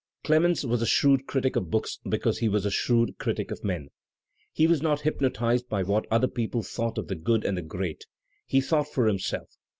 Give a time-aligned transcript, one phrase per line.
[0.23, 3.89] Clemens was a shrewd critic of books because he was a shrewd critic of men.
[4.51, 8.05] He was not hypnotized by what other people thought of the good and the great;
[8.47, 9.49] he thought for himself.